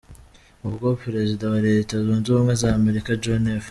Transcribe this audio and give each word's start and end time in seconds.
Ubwo 0.67 0.87
Perezida 1.03 1.43
wa 1.53 1.59
Leta 1.67 1.93
Zunze 2.05 2.29
Zbumwe 2.33 2.53
za 2.61 2.69
Amerika 2.79 3.09
John 3.23 3.43
F. 3.57 3.59